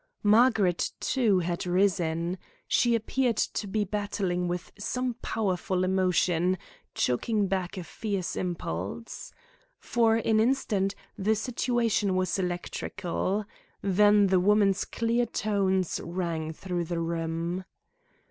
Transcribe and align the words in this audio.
Margaret, 0.23 0.93
too, 0.99 1.37
had 1.37 1.67
risen. 1.67 2.39
She 2.67 2.95
appeared 2.95 3.37
to 3.37 3.67
be 3.67 3.83
battling 3.83 4.47
with 4.47 4.71
some 4.79 5.13
powerful 5.21 5.83
emotion, 5.83 6.57
choking 6.95 7.45
back 7.45 7.77
a 7.77 7.83
fierce 7.83 8.35
impulse. 8.35 9.31
For 9.79 10.15
an 10.15 10.39
instant 10.39 10.95
the 11.19 11.35
situation 11.35 12.15
was 12.15 12.39
electrical. 12.39 13.45
Then 13.83 14.25
the 14.25 14.39
woman's 14.39 14.85
clear 14.85 15.27
tones 15.27 16.01
rang 16.03 16.51
through 16.51 16.85
the 16.85 16.99
room. 16.99 17.63